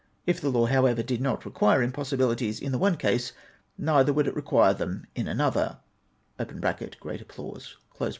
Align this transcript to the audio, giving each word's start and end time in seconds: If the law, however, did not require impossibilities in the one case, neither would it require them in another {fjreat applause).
If 0.25 0.41
the 0.41 0.49
law, 0.49 0.65
however, 0.65 1.03
did 1.03 1.21
not 1.21 1.45
require 1.45 1.83
impossibilities 1.83 2.59
in 2.59 2.71
the 2.71 2.79
one 2.79 2.97
case, 2.97 3.33
neither 3.77 4.11
would 4.11 4.25
it 4.25 4.35
require 4.35 4.73
them 4.73 5.05
in 5.13 5.27
another 5.27 5.77
{fjreat 6.39 7.21
applause). 7.21 7.77